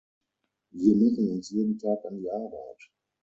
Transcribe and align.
Wir 0.71 0.95
machen 0.95 1.29
uns 1.29 1.51
jeden 1.51 1.77
Tag 1.77 1.99
an 2.07 2.17
die 2.17 2.31
Arbeit. 2.31 2.89